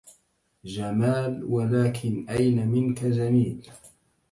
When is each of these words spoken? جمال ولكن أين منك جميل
جمال 0.65 1.43
ولكن 1.43 2.25
أين 2.29 2.67
منك 2.67 3.03
جميل 3.05 3.71